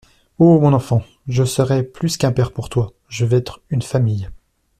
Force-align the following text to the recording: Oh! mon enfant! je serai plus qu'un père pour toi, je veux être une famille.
Oh! 0.39 0.59
mon 0.59 0.73
enfant! 0.73 1.03
je 1.27 1.43
serai 1.43 1.83
plus 1.83 2.17
qu'un 2.17 2.31
père 2.31 2.53
pour 2.53 2.69
toi, 2.69 2.91
je 3.07 3.23
veux 3.23 3.37
être 3.37 3.61
une 3.69 3.83
famille. 3.83 4.31